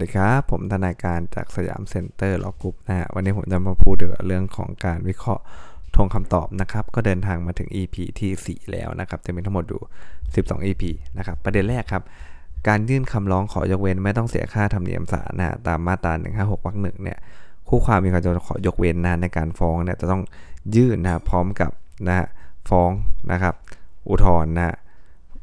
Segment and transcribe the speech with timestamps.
[0.00, 5.42] วัสดีครับ ผมทนายการจากสยาม Center Law Group นะฮะวันนี้ผมจะมาพูดถึงเรื่องของการวิเคราะห์
[5.94, 9.80] ธงคำตอบนะครับ ก็เดินทางมาถึง EP ที่ 4 แล้วนะครับจะมีทั้งหมดอยู่
[10.24, 10.82] 12 EP
[11.18, 12.02] นะครับ ประเด็นแรกครับ
[12.68, 17.18] การยื่นคำร้องขอยกเว้นไม่ต้องเสียค่าธรรมเนียมศาลนะตามมาตรา 156วรรคหนึ่งเนี่ย
[17.68, 20.22] คู่ความมีความจำเป็นขอยกเว้นนะในการฟ้องเนี่ยจะต้อง
[20.76, 21.70] ยื่นนะพร้อมกับ
[22.08, 22.28] นะฮะ
[22.70, 22.90] ฟ้อง
[23.32, 23.54] นะครับ
[24.08, 24.76] อุทธรณ์นะ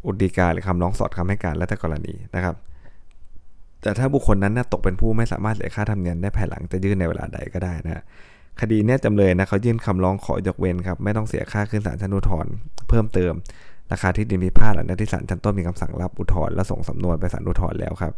[0.06, 2.56] อุดีกาหรือคำร้องสอดคำให้การและแต่กรณีนะครับ
[3.82, 8.04] แต่ถ้าบุคคลนั้นนะตกเป็นผู้ไม่สามารถเสียค่าธรรมเนียมได้ภายหลังจะยื่นในเวลาใดก็ได้นะ
[8.62, 12.52] คดีเนี้ยจำเลยนะเขายื่นคำร้องขอยกเว้นครับไม่ต้องเสียค่าขึ้นศาลชั้นอุทธรณ์
[12.90, 13.34] เพิ่มเติม
[13.92, 18.14] ราคาที่ดินพิพาทหลังจากที่ศาลชั้นต้นมีคำสั่งรับอุทธรณ์และส่งสำนวนไปศาลอุทธรณ์แล้วครับ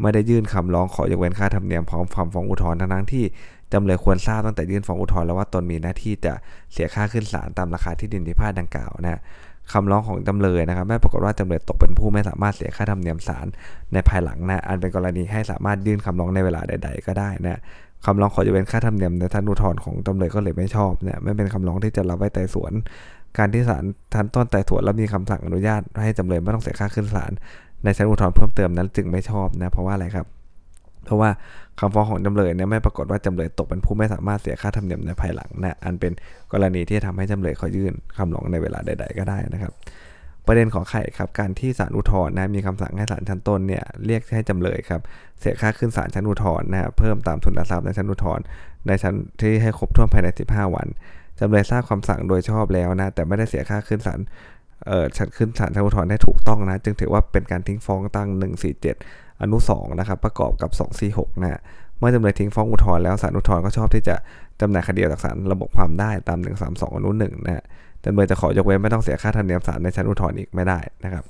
[0.00, 3.24] ไม่ได้ยื่นคำร้องขอยกเว้นค่าธรรมเนียมพร้อมความฟ้องอุทธรณ์ทั้งที่
[3.72, 6.32] จำเลยควรทราบตั้งแต่ยื่นฟ้องอุทธรณ์แล้วว่าตนมีหน้าที่จะ
[6.72, 9.20] เสียค่าขึ้นศาลตามราคาที่ดินพิพาทดังกล่าวนะ
[9.72, 13.46] คำร้องของจำเลยนะครับไม่ปรากฏว่าจำเลยตกเป็นผู้ไม่สามารถเสียค่าธรรมเนียมศาล
[13.92, 17.60] ในภายหลังนะอันเป็นกรณีให้สามารถยื่นคำร้องในเวลาใด ๆ ก็ได้นะ
[18.06, 22.72] คำร้องขอจะเป็นค่าธรรมเนียมในท่านอุทธรณ์ของจำเลยก็เลยไม่ชอบเนี่ยไม่เป็นคำร้องที่จะรับไว้ไต่สวน
[23.38, 27.32] การที่ศาลทันต้นไต่สวนแล้วมีคำสั่งอนุญาต ให้จำเลยไม่ต้องเสียค่าขึ้นศาล
[27.84, 30.26] ในชั้นอุทธรณ์เพิ่มเติมนั้นจึงไม่ชอบนะเพราะว่าอะไรครับ
[31.04, 31.30] เพราะว่า
[31.80, 36.12] คำฟ้องของจำเลยเนี่ยไม่ปรากฏว่าจำเลยตกเป็นผู้ไม่สามารถเสียค่าธรรมเนียมในภายหลังนะอันเป็น
[36.52, 39.72] กรณีที่ทำให้จำเลยเขายื่นคำร้องในเวลาใด ๆ ก็ได้นะครับ
[40.46, 45.00] ประเด็นของไข่ครับการที่ศาลอุทธรณ์นะมีคำสั่งให้ศาลชั้นต้นเนี่ยเรียกให้จำเลยครับ
[45.40, 48.44] เสียค่าขึ้นศาลชั้นอุทธรณ์นะเพิ่มตามทุนทรัพย์ในชั้นอุทธรณ์
[48.86, 50.88] ในชั้นที่ให้ครบถ้วนภายใน 15 วัน
[51.40, 54.18] จำเลยทราบคำสั่งโดยชอบแล้วนะแต่ไม่ได้เสียค่าขึ้นศาล
[54.86, 58.28] เอ่อชั้นขึ้นศาลชั้นอุทธรณ์ได้ถูกต้องนะ จึงถือว่าเป็นการทิ้งฟ้องตั้ง
[58.78, 60.70] 147 อนุ2นะครับประกอบกับ
[61.28, 61.60] 246นะ
[61.98, 64.16] เมื่อจำเลยทิ้งฟ้องอุทธรณ์แล้วศาลอุทธรณ์ก็ชอบที่จะ
[64.60, 67.64] จำหน่ายคดีจากศาลระบบความได้ตาม 132 อนุ1นะฮะ
[68.04, 71.24] จำเลยจะขอยกเว้นไม่ต้องเสียค่าธรรมเนียมศาลในชั้นอุทธรณ์อีกไม่ได้นะครับ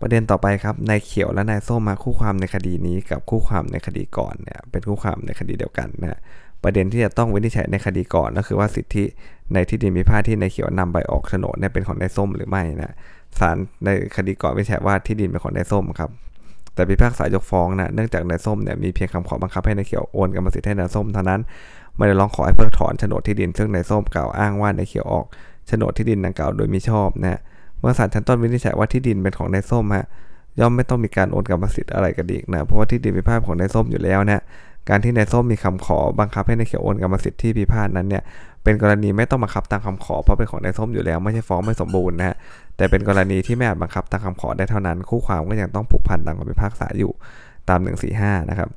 [0.00, 6.18] ประเด็นต่อไปครับนายเขียวและนายส้มมาคู่ความในคดีนี้กับคู่ความในคดีก่อนเนี่ยเป็นคู่ความในคดีเดียวกันนะ
[6.62, 9.04] ประเด็นที่จะต้องวินิจฉัยในคดีก่อนก็คือว่าสิทธิ
[9.52, 12.94] ในที่ดินมีพาทที่นายเขียวนำใบออกโฉนดเนี่ยเป็นของนายส้มหรือไม่นะ
[13.40, 16.10] ศาลในคดีก่อนวินิจฉัยว่าที่ดินเป็นของนายส้มครับ
[16.74, 21.40] แต่พิพากษายกฟ้องนะเนื่องจากนายส้มเนี่ยมีเพียงคำขอบังคับให้นายเขียวโอนกรรมสิทธิ์ให้นายส้มเท่านั้น
[21.96, 25.26] ไม่ได้ร้องขอให้เพิกถอนโฉนดที่ดิน ซึ่งนายส้มกล่าวอ้างว่านายเขียวออก
[25.66, 27.38] โฉนดที่ดินดังกล่าวโดยมิชอบนะ
[27.80, 30.06] เมื่อศาลชั้นต้นวินิจฉัยว่าที่ดินเป็นของนายส้มฮะ
[30.60, 34.42] ย่อมไม่ต้องมีการโอนกรรมสิทธิ์อะไรกันอีกนะเพราะว่าที่ดินพิพาทของนายส้มอยู่แล้วนะ
[34.88, 38.22] การที่นายส้มมีคำขอบังคับให้นายเขียวโอนกรรมสิทธิ์ที่พิพาทนั้นเนี่ย
[38.64, 42.36] เป็นกรณีไม่ต้องบังคับตามคำขอเพราะเป็นของนายส้มอยู่แล้วไม่ใช่ฟ้องไม่สมบูรณ์นะฮะ
[42.76, 47.12] แต่เป็นกรณีที่ไม่อาจบังคับตามคำขอได้เท่านั้น คู่ความก็ยังต้องผูกพันตามคำพิพากษาอยู่
[47.68, 47.80] ตาม
[48.14, 48.68] 145 นะครับ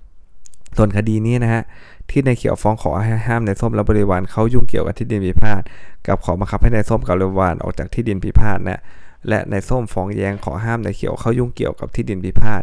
[0.78, 1.62] ส่วนคดีนี้นะฮะ
[2.10, 5.62] ที่นายเขียวฟ้องขอให้ห้ามนายส้มและบริวารเขายุ่งเกี่ยวกับที่ดินพิพาท
[6.08, 8.82] กับขอบังคับให้นายส้มกับบริวารออกจากที่ดินพิพาทนะ
[9.30, 12.62] และนายส้มฟ้องแย้งขอห้ามนายเขียวเขายุ่งเกี่ยวกับที่ดินพิพาท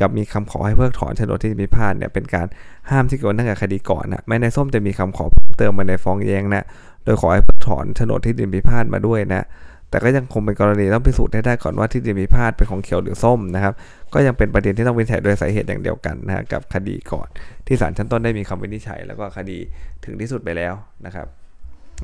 [0.00, 2.46] กับมีคำขอให้เพิกถอนโฉนดที่ดินพิพาทเนี่ยเป็นการ
[2.90, 6.64] ห้ามที่เกี่ยวกับคดีก่อนนะแม้ในส้มจะมีคำขอเพิ่มเติมมาในฟ้องแย้งนะ
[7.04, 9.44] โดยขอให้เพิกถอนโฉนดที่ดินพิพาทมาด้วยนะ
[9.90, 13.74] แต่ก็ยังคงเป็นกรณีต้องพิสูจน์ให้ได้ก่อนว่าที่ดินพิพาทเป็นของเขียวหรือส้มนะครับ
[14.14, 17.28] ก็ยังเป็นประเด็นที่ต้องวินิจฉัยโดยสาเหตุอย่างเดียวกันนะกับคดีก่อน
[17.66, 19.58] ที่ศาลชั้นต้นได้มีคำวินิจฉัย แล้วก็คดี
[20.04, 20.74] ถึงที่สุดไปแล้ว
[21.06, 21.26] นะครับ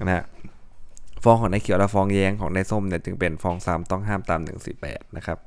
[0.09, 0.25] นะ
[1.25, 4.41] ฟ้องของนายเขียวและฟ้องแย้งของนายส้มเนี่ยจึงเป็นฟ้องซ้ำต้องห้ามตาม
[4.79, 5.39] 148 นะครับ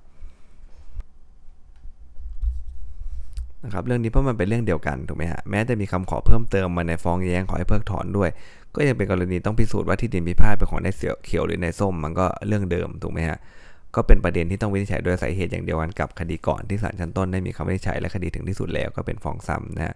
[3.66, 8.30] นะครับเรื่องนี้เพราะมันเป็นเรื่องเดียวกันถูกไหมฮะแม้จะมีคำขอเพิ่มเติมมาในฟ้องแย้งขอให้เพิกถอนด้วย
[8.76, 13.38] ก็ยังเป็นกรณีต้องพิสูจน์ว่าที่ดินพิพาทเป็นของนายเขียวหรือนายส้มมันก็เรื่องเดิมถูกไหมฮะ
[13.96, 19.96] ก็เป็นประเด็นที่ต้องวินิจฉัยโดยสาเหตุอย่างเดียวกันกับคดีก่อนที่ศาลชั้นต้นได้มีคำวินิจฉัยและคดีถึงที่สุดแล้วก็เป็นฟ้องซ้ำนะฮะ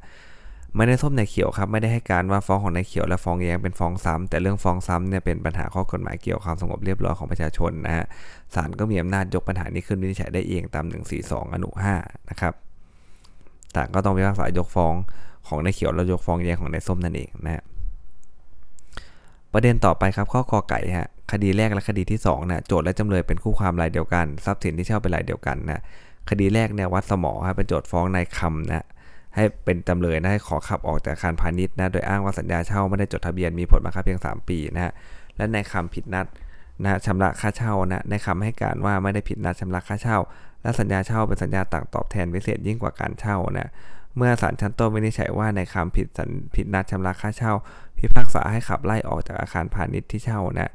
[0.76, 8.06] ไม่ได้ส้มนายเขียวครับไม่ได้ให้การว่าฟ้องของนายเขียวและฟ้องแย้งเป็นฟ้องซ้ำแต่เรื่องฟ้องซ้ำเนี่ยเป็นปัญหาข้อกฎหมายเกี่ยวความสงบเรียบร้อยของประชาชนนะฮะ
[8.56, 10.86] ศาลก็มีอำนาจยกปัญหานี้ขึ้นวินิจฉัยได้เองตาม
[11.20, 11.70] 142 อนุ
[12.00, 14.94] 5นะครับาก็ต้องพิพากษายกฟ้อง
[15.48, 17.64] ของนายเขียวแล้วยกฟ้องแย้งของนายส้มนั่นเองนะฮะ
[19.54, 25.82] ประเด็นต่อไปครับข้อกอไก่ฮะคดีแรกและคดีที่2นะโจทย์และจำเลยเป็นคู่ความรายเดียวกัน ทรัพย์สินที่เช่าเป็นรายเดียวกันนะ
[26.30, 28.86] คดีแรกเนี่ยวัดสมอครับเป็นโจทย์ฟ้องนายคำนะ
[29.36, 34.94] ให้เป็นจำเลยนะให้ขอขับออกจากอาคารพาณิชย์นะโดยอ้างว่าสัญญาเช่าไม่ได้จดทะเบียนมีผลบังคับเพียง 3 ปีนะฮะ
[35.38, 36.28] และนายคำผิดนัด
[36.82, 40.18] นะชำระค่าเช่านะในคำให้การว่าไม่ได้ผิดนัดชำระค่าเช่า
[40.68, 43.70] และสัญญาเช่าเป็นสัญญาต่างตอบแทนพิเศษยิ่งกว่าการเช่านะ
[44.18, 47.54] เมื่อศาลชั้นต้นวินิจฉัยว่าในคำผิดสัญผิดนัดชำระค่าเช่า
[47.98, 50.72] พิพากษาให้ขับไล่ออกจากอาคารพาณิชย์ที่เช่านะ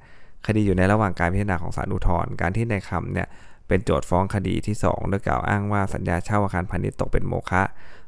[0.46, 3.28] คดีอยู่ในระหว่างการพิจารณาของศาลอุทธรณ์การที่ในคำเนี่ย
[3.68, 7.62] เป็นโจทย์ฟ้องคดีที่2โดยกล่าวอ้างว่าสัญญาเช่าอาคารพาณิชย์ตกเป็นโมฆะ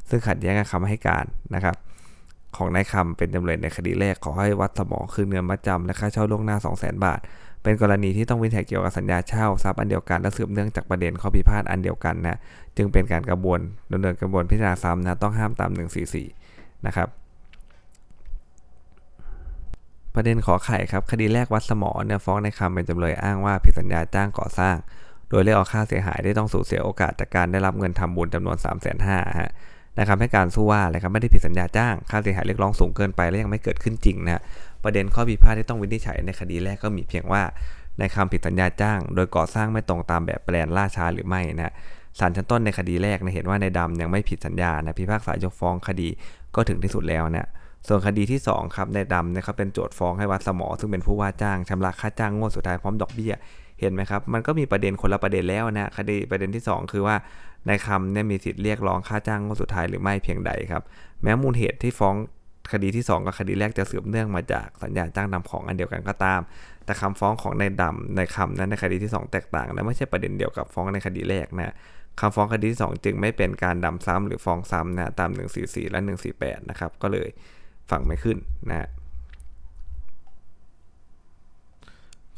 [0.08, 1.76] ซึ่งขัดแย้งกับคำให้การนะครับ
[2.56, 7.20] ของนายคำเป็นจำเลยในคดีแรกขอให้วัดสมองคืนเงินมัดจำและค่าเช่าล่วงหน้า 2 0 0 0 0 0 บาท
[7.64, 12.38] เป็นกรณีที่ต้องวินิจฉัยเกี่ยวกับสัญญาเช่าทรัพย์อันเดียวกันและสืบเนื่องจากประเด็นข้อพิพาทอันเดียวกันนะ
[12.76, 13.60] จึงเป็นการกระบวน
[13.92, 15.70] ดำเนินกระบวนพิจารณาซ้ำนะต้องห้ามตาม
[16.28, 17.08] 144 นะครับ
[20.14, 24.76] ประเด็นขอไข่ครับคดีแรกวัดสมอเนี่ยฟ้องในคำเป็นจำเลยอ้างว่าผิดสัญญาจ้างก่อสร้าง
[25.28, 29.50] โดยเรียกเอาค่าเสียหายได้ต้องสูญเสียโอกาสจากการได้รับเงินทำบุญจำนวน 3 5 0 0 0 0ฮะ
[29.98, 34.42] นะครับให้การสู้ว่าอะไรครับไม่ได้ผิดสัญญาจ้าง ค่าเสียหายเรียกร้องสูงเกินไปและยังไม่เกิดขึ้นจริงนะ
[34.84, 37.42] ประเด็นข้อพิพาทที่ต้องวินิจฉัยในคดีแรกก็มีเพียงว่า
[37.98, 41.72] ในคำผิดสัญญาจ้าง โดยก่อสร้างไม่ตรงตามแบบแปลนล่าช้าหรือไม่นะ
[42.18, 46.08] ศาลชั้นต้นในคดีแรกนะเห็นว่าในดำยังไม่ผิดสัญญานะพิพากษายกฟ้องคดี
[46.54, 47.48] ก็ถึงที่สุดแล้วนะ
[47.88, 53.32] ส่วนคดีที่2ครับในดำนะครับเป็นโจทย์ฟ้องให้วัดสมอ ซึ่งเป็นผู้ว่าจ้างชำระค่าจ้างงวดสุดท้ายพร้อมดอกเบี้ย
[53.80, 57.16] เห็นไหมครับ มันก็มีประเด็นคนละประเด็นแล้วนะคดีประเด็นที่ 2 คือว่า
[57.66, 60.82] ในคำเนี่ยมีสิทธิ์เรียกร้องค่าจ้างงวดสุดท้ายหรือไม่เพียงใดครับ
[61.22, 62.14] แม้มูลเหตุที่ฟ้อง
[62.72, 66.40] คดีที่ 2 กับคดีแรกจะสืบเนื่องมาจากสัญญาจ้างนำของอันเดียวกันก็ตาม
[66.84, 71.74] แต่คำฟ้องของในดำในคำนั้นในคดีที่ 2 แตกต่าง และไม่ใช่ประเด็นเดียวกับฟ้องในคดีแรกนะ
[72.20, 75.30] คำฟ้องคดีที่ 2 จึงไม่เป็นการดำซ้ำหรือฟ้องซ้ำนะตาม
[75.60, 76.00] 144 และ
[76.34, 77.28] 148 นะครับ ก็เลย
[77.90, 78.36] ฟังไม่ขึ้น
[78.70, 78.88] นะ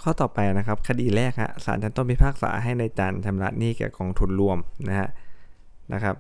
[0.02, 4.58] ข้อต่อไปนะครับคดีแรกฮะศาลชั้นต้นพิพากษาให้ในจันชำระหนี้แก่กองทุนรวม
[4.88, 5.08] นะฮะ
[5.93, 6.17] นะครับ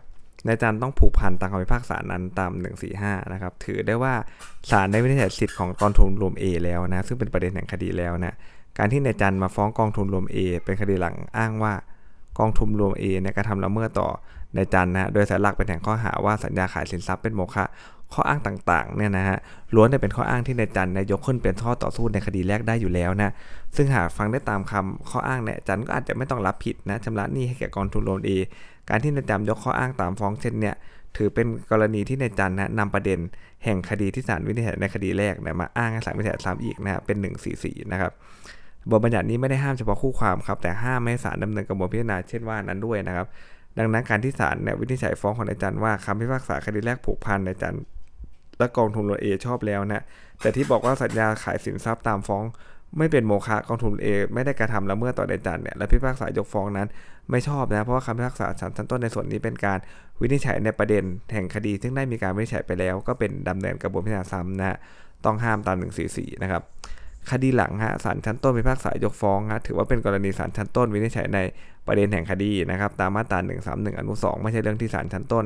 [0.46, 2.50] นายจันต้องผูกพันตามคำพิพากษานั้นตาม
[2.92, 4.14] 145 นะครับ ถือได้ว่า
[4.70, 8.34] ศาลได้วินิจฉัยสิทธิ์ของกองทุนรวม A แล้วนะ ซึ่งเป็นประเด็นแห่งคดีแล้วนะ
[8.78, 11.74] การที่นายจันมาฟ้องกองทุนรวม A เป็นคดีหลังอ้างว่า
[12.38, 14.08] กองทุนรวม A เนี่ยกระทำละเมิดต่อ
[14.56, 17.64] นายจันนะ โดยสารหลักเป็นแห่งข้อหาว่าสัญญาขายสินทรัพย์เป็นโมฆะ
[18.12, 19.38] ข้ออ้างต่างๆเนี่ยนะฮะ
[19.74, 23.30] ล้วนแต่เป็นข้ออ้างที่นายจันนายกขึ้นเป็นข้อต่อสู้ในคดีแรกได้อยู่แล้วนะ
[23.76, 28.30] ซึ่งหากฟังได้ตามคำข้ออ้างเนี่ยจันก็อาจจะไม่ต้องรับผิดนะชำระหนี้ให้แก่กองทุนรวม A
[28.88, 30.74] การที่นายจำยกข้ออ้างตามฟ้องเช่นเนี่ย
[31.16, 33.18] ถือเป็นกรณีที่นายจันนะนำประเด็น
[33.64, 37.16] แห่งคดีที่ศาลวินิจฉัยในคดีแรกนะมาอ้างให้ศาลวินิจฉัยซ้ำอีกนะเป็น
[37.54, 38.12] 144 นะครับ
[38.90, 43.26] บทบัญญัตินี้ไม่ได้ห้ามเฉพาะคู่ความครับแต่ห้ามไม่ให้ศาลดำเนินกระบวนพิจารณาเช่นว่านั้นด้วยนะครับ
[43.78, 47.76] ดังนั้นการที่ศาลเนี่ยวินิจฉัยฟ้องของนายจันว่าคำพิพากษาคดีแรกผูกพันนายจัน
[48.58, 50.02] และกองทุนรวเอชอบแล้วนะ
[50.40, 52.44] แต่ที่บอกว่าสัญญาขายสินทรัพย์ตามฟ้อง
[52.98, 56.88] ไม่เป็นโมฆะกองทุนเอไม่ได้กระทำละเมิดต่อนจันเนี่ยและพิพากษายกฟ้องนั้น
[57.30, 59.78] ไม่ชอบนะเพราะว่าคำพิพากษาศาลชั้นต้นในส่วนนี้เป็นการ
[60.20, 64.78] วินิจฉัยในประเด็นแห่งคดี ซึ่งได้มีการวินิจฉัยไปแล้ว ก็เป็นดำเนินกระบวนพิจารณาซ้ำนะ
[65.24, 65.76] ต้องห้ามตาม
[66.10, 66.62] 144 นะครับ
[67.30, 71.38] คดีหลังฮะศาลชั้นต้นพิพากษายกฟ้องฮะถือว่าเป็นกรณีศาลชั้นต้นวินิจฉัยใน
[71.86, 73.38] ประเด็นแห่งคดีนะครับตามมาตรา
[73.68, 75.44] 131 อนุ 2 ไม่ใช่เรื่องที่ศาลชั้นต้น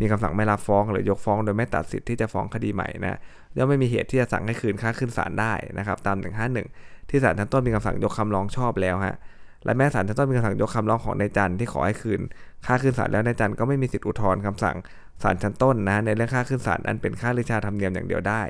[0.00, 3.18] มีคำสั่งไม่รับฟ้องหรือยกฟ้องโดยไม่ตัดสิทธิ์ที่จะฟ้องคดีใหม่นะ
[3.56, 6.16] ย่อมไม่มีเหตุที่จะสั่งให้คืนค่าขึ้นศาลได้นะครับตาม
[6.62, 9.16] 151 ที่ศาลชั้นต้นมีคำสั่งยกคำร้องชอบแล้วฮะ
[9.64, 12.20] และแม้ศาลชั้นต้นมีคำสั่งยกคำร้องของนายจันที่ขอให้คืน
[12.66, 14.76] ค่าขึ้นศาลแล้วนายจันก็ไม่มีสิทธิ์อุทธรณ์คำสั่ง
[15.22, 18.42] ศาลชั้นต้นนะในเรื่องค่าขึ้นศาลอันเป็นค่าลิชาธรรมเนียมอย่างเดียวได้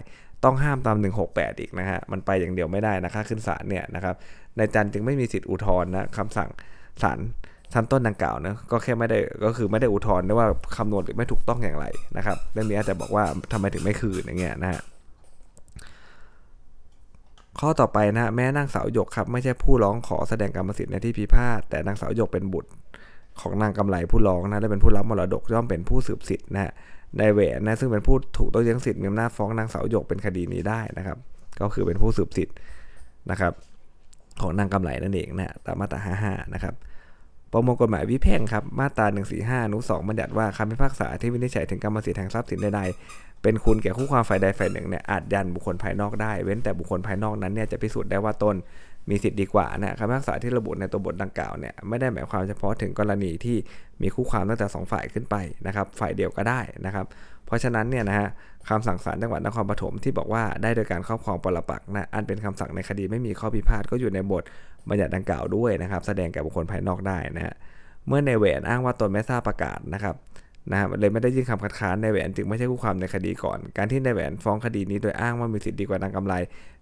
[0.45, 0.97] ต้องห้ามตาม
[1.29, 4.15] 168 อีกนะฮะมันไปอย่างเดียวไม่ได้นะค่าขึ้นศาลเนี่ยนะครับ
[4.59, 6.51] นายจันจึงไม่มีสิทธิอุทธรณ์นะคำสั่ง
[7.03, 7.19] ศาล
[7.73, 11.87] ชั้นต้นดังกล่าวนะก็แค่ไม่ได้ก็คือไม่ได้อุทธรณ์ได้ว่าคำนวณหรือไม่ถูกต้องอย่างไร
[12.17, 14.83] นะครับเรื่องนี้อาจจะบอกว่าทำไมถึงไม่คืนอย่างเงี้ยนะฮะ
[17.61, 22.71] ข้อต่อไปนะแม่นางสาวหยกครับไม่ใช่ผู้ร้องขอแสดงกรรมสิทธิ์ในที่พิพาทแต่นางสาวหยกเป็นบุตร
[23.41, 26.73] ของนางกำไรผู้ร้องนะและเป็นผู้รับมรดกย่อมเป็นผู้สืบสิทธิ์นะ
[27.19, 31.19] นายแหวนนะซึ่งเป็นผู้ถูกโต้แย้งสิทธิ์มีอำนาจฟ้องนางสาวหยกเป็นคดีนี้ได้นะครับ
[31.61, 32.55] ก็คือเป็นผู้สืบสิทธิ์
[33.31, 33.53] นะครับ
[34.41, 36.75] ของนางกำไรนั่นเองนะตามมาตรา55นะครับ
[37.53, 39.07] ประมวลกฎหมายวิแพ่งครับ มาตรา
[39.37, 48.55] 145อนุ2บัญญัติว่าคำพิพากษาที่วินิจฉัยถึงกรรมสิทธิ์ทางทรัพย์สินใดๆ เป็นคุณแก่คู่ความฝ่ายใดฝ่ายหนึ่งเนี่ยอาจยันบุคคลภายนอกได้ เว้นแต่บุคคลภายนอกนั้นเนี่ยจะพิสูจน์ได้ว่าตน
[49.11, 53.57] มีสิทธิ์ดีกว่านะคำพิพากษาที่ระบุในตัวบทดังกล่าวเนี่ยไม่ได้หมายความเฉพาะถึงกรณีที่
[54.03, 57.07] มีคู่ความตั้งแต่ 2 ฝ่ายขึ้นไปนะครับ ฝ่ายเดียวก็ได้นะครับ
[57.47, 58.29] เพราะฉะนั้นเนี่ยนะฮะ
[58.69, 64.43] คำสั่งศาลจังหวัดนครปฐมที่บอกว่าได้โดยการครอบครองปรปักนะอันเป็นคำสั่งในคดีไม่มีข้อพิพาทก็อยู่ในบท
[64.89, 67.55] บัญญัติดังกล่าวด้วยนะครับ แสดงแก่บุคคลภายนอกได้นะฮะ
[68.07, 70.15] เมื่อในแหวนอ้างว่าตนไม่ทราบประกาศนะครับ
[70.71, 76.35] นะครับเลยไม่ได้ยื่นคำคัดค้านในแหวนจึงไม่ใช่คู่ความในคดีก่อน การที่ในแหวนฟ้องคดีนี้โดยอ้างว่ามีสิทธิ์ดีกว่านางกำไร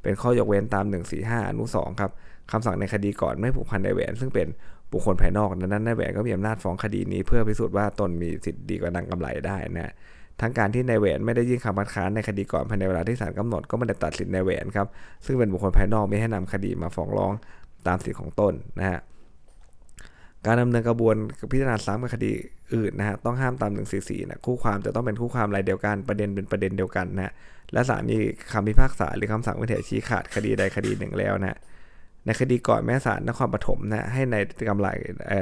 [0.03, 0.85] เป็นข้อยกเว้นตาม
[1.19, 2.11] 145 อนุ 2 ครับ
[2.53, 4.49] คำสั่งในคดีก่อนไม่ผูกพันในแหวน ซึ่งเป็น
[4.93, 9.93] บุคคลภายนอกดังนั้นในแหวนก็มีอำนาจฟ้องคดีนี้เพื่อพิสูจน์ว่าตนมีสิทธิ์ดีกว่านางกำไรได้นะ
[10.41, 14.87] ทั้งการที่ในแหวนไม่ได้ยื่นคำคัดค้านในคดีก่อนภายในเวลาที่ศาลกำหนดก็ไม่ได้ตัดสินในแหวนครับ
[15.27, 17.33] ซึ่งเป็นบุคคลภายนอกไม่ให้นำคดีมาฟ้องร้อง
[17.87, 18.99] ตามสิทธิของตนนะฮะ
[20.47, 21.17] การดำเนินกระบวน
[21.53, 22.33] พิจารณาซ้ำกับคดี
[22.75, 27.33] อื่นนะฮะต้องห้ามตาม144นะคู่ความจะต้องเป็นคู่ความรายเดียวกันประเด็นเป็นประเด็นเดียวกันนะ
[27.73, 28.17] และศาลมี
[28.53, 31.59] คำพิพากษาหรือคำสั่งวินิจฉัยชี้ขาดคดีใดคดีหนึ่งแล้วนะ
[32.27, 34.37] ในคดีก่อนแม่ศาลนครปฐมนะให้ใน
[34.69, 34.89] กำไร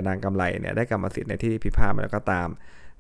[0.07, 2.49] นางกำไรเนี่ยได้กรรมสิทธิ์ในที่พิพาทมาแล้วก็ตาม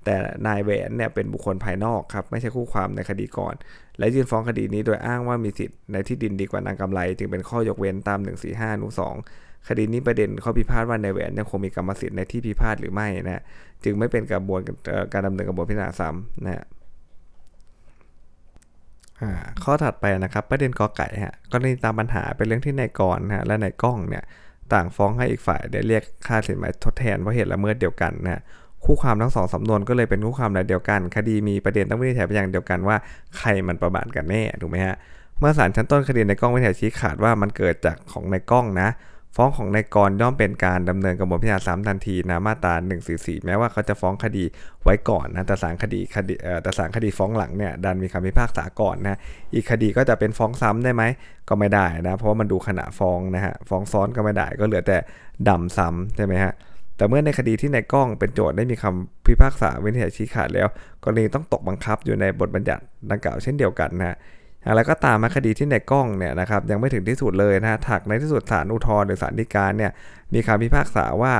[0.04, 3.54] แต่นายแหวนเนี่ยเป็นบุคคลภายนอกครับไม่ใช่คู่ความในคดีก่อน
[3.98, 8.18] และยื่นฟ้องคดีนี้โดยอ้างว่ามีสิทธิ์ในที่ดินดีกว่านางกำไร จึงเป็นข้อยกเว้นตาม
[8.50, 13.42] 145นุ2 คดีนี้ประเด็นข้อพิพาทว่านแหวนยังคงมีกรรมสิทธิ์ในที่พิพาทหรือไม่นะ
[13.84, 14.60] จึงไม่เป็นกระบวน
[15.12, 16.64] การดำเนินกระบวนพิจารณาซ้ำนะ
[19.64, 24.24] ข้อถัดไปนะครับประเด็นกอไก่ฮะกรณีตามปัญหาเป็นเรื่องที่นายกรฮะและนายก้องเนี่ย
[24.72, 28.42] ต่างฟ้องให้อีกฝ่ายได้เรียกค่าสินไหมทดแทนเพราะเหตุละเมิดเดียวกันนะ
[28.84, 32.96] คู่ความทั้งสองสำนวนก็เลยเป็นคู่ความในเดียวกัน คดีมีประเด็นต้องวินิจฉัยไปอย่างเดียวกันว่า
[33.38, 34.96] ใครมันประมาทกันแน่ถูกไหมฮะ
[35.38, 38.88] เมื่อศาลชั้นต้นคดีในกล้องวินิจฉัยชี้ขาดว่ามันเกิดจากของในกล้องนะ
[39.36, 42.74] ฟ้องของนายกรย่อมเป็นการดำเนินกระบวนพิจารณาซ้ำทันทีนะมาตรา
[43.10, 44.44] 144 แม้ว่าเขาจะฟ้องคดี
[44.84, 49.18] ไว้ก่อนนะแต่ศาลคดีคดีแต่ศาลคดีฟ้องหลังเนี่ยดันมีคำพิพากษาก่อนนะ
[49.54, 51.02] อีกคดีก็จะเป็นฟ้องซ้ำได้ไหม
[51.48, 54.98] ก็ไม่ได้นะเพราะว่ามันดูขณะฟ้องนะฮะฟ้องซ้อนก็ไม่ได้ก็เหลือแต่
[55.48, 56.52] ดำซ้ำใช่ไหมฮะ
[56.96, 60.68] แต่เมื่อในคดีที่นายกล้องเป็นโจทย์ได้มีคำพิพากษาวินิจฉัยชี้ขาดแล้ว
[61.02, 64.16] กรณีต้องตกบังคับอยู่ในบทบัญญัติดังกล่าวเช่นเดียวกันนะ
[64.62, 69.90] อย่างไรก็ตามมาคดีที่ในกล้องเนี่ยนะครับยังไม่ถึงที่สุดเลยนะฮะถักในที่สุดศาลอุทธรณ์หรือศาลฎีกาเนี่ย
[70.34, 71.34] มีคำพิพากษาว่า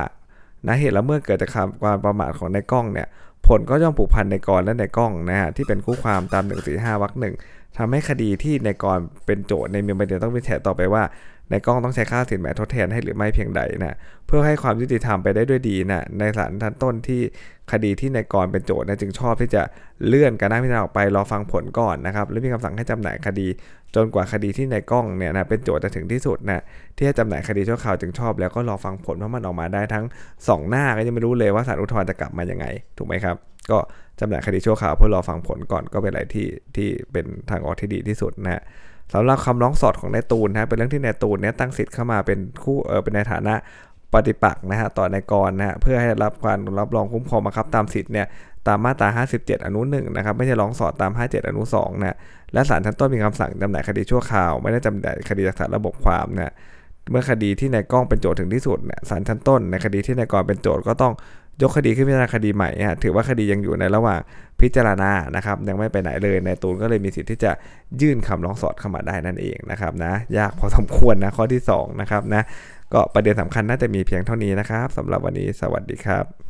[0.67, 1.51] นะเหตุละเมื่อเกิดจาก
[1.83, 3.07] ความประมาทของในกล้องเนี่ย
[3.47, 7.33] ผลก็ย่อมผูกพันในกรและในกล้องนะฮะที่เป็นคู่ความตาม145วรรคหนึ่ง
[7.77, 11.03] ทำให้คดีที่ในกรเป็นโจทย์ในมีประเด็นต้องวิจัยต่อไปว่า
[11.49, 13.95] ในกล้องต้องใช้ค่าสินไหมทดแทนให้หรือไม่เพียงใดนะ
[14.27, 17.21] เพื่อให้ความยุติธรรมไปได้ด้วยดีนะในศาลทันต้นที่
[17.71, 19.63] คดีที่ในกรเป็นโจทย์นะจึงชอบที่จะ
[20.07, 23.47] เลื่อนการนัดพิจารณาออกไปรอฟังผลก่อนนะครับและมีคำสั่งให้จำหน่ายคดี
[23.95, 26.61] จนกว่าคดีที่ในกล้องเนี่ยนะเป็นโจทย์จะถึงที่สุดนะ
[26.95, 30.05] ที่ให้จำหน่ายคดีชั่วคราวจึงชอบแล้วก็รอฟังผลว่ามันออกมาได้ทั้ง
[30.37, 32.65] 2 หน้าก็ยังไม่รู้เลยว่าศาลอุทธรณ์จะกลับมายังไง
[32.97, 33.35] ถูกไหมครับ
[33.71, 33.79] ก็
[34.19, 38.63] จำหน่ายคดีชั่วคราวเพื่อรอฟังผลก่อนก็เป็นอะไรที่ที่เป็นทางออกที่ดีที่สุดนะ
[39.13, 43.53] สำหรับคำร้องสอดของนายตูนนะเป็นเรื่องที่นายตูนเนี่ยตั้งสิทธิ์เข้ามาเป็นคู่เออเป็นในฐานะ
[44.13, 48.27] ปฏิปักษ์นะฮะต่อนายกรนะฮะเพื่อให้รับการรับรองคุ้มครองบังคับตามสิทธิ์เนี่ย
[48.67, 49.07] ตามมาตรา
[49.39, 52.17] 57 อนุ1นะครับไม่ใช่ร้องสอดตาม 57 อนุ2นะ
[52.53, 56.53] และศาลชั้นต้นมีคำสั่งจำหน่ายคดีชั่วคราว ไม่ได้จำหน่ายคดีจากสารระบบความนะ
[57.11, 61.13] เมื่อคดีที่นายกล้องเป็นโจทย์ถึงที่สุดเนี่ยศาลชั้นต้นในคดีที่นายกรเป็นโจทย์ก็ต้อง
[61.61, 62.69] ยกคดีขึ้นพิจารณาคดีใหม่
[63.03, 64.19] ถือว่าคดียังอยู่ในระหว่าง
[64.61, 67.51] พิจารณานะครับยังไม่ไปไหนเลยนายตูนก็เลยมีสิทธิ์ที่จะ
[68.01, 72.43] ยื่นคำร้องสอดเข้ามาได้นั่นเองนะครับนะยากพอสมควรนะข้อที่2นะครับนะ
[72.93, 76.48] ก็ประเด็นสำคัญน่าจะมีเพียงเท่านี้นะครับสำหรับวันนี้สวัสดีครับ